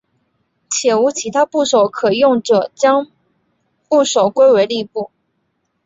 [0.67, 3.05] 且无其他部首可用者将
[3.87, 5.11] 部首归为立部。